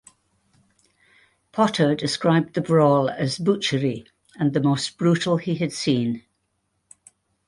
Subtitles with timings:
[1.51, 4.05] Potter described the brawl as "butchery"
[4.39, 6.23] and the most brutal he had seen.